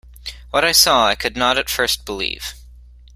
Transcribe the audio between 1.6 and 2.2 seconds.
first